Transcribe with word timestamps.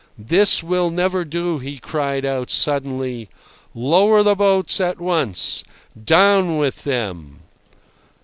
"This 0.17 0.63
will 0.63 0.89
never 0.89 1.23
do!" 1.23 1.59
he 1.59 1.77
cried 1.77 2.25
out 2.25 2.49
suddenly. 2.49 3.29
"Lower 3.75 4.23
the 4.23 4.33
boats 4.33 4.81
at 4.81 4.99
once! 4.99 5.63
Down 6.05 6.57
with 6.57 6.85
them!" 6.85 7.41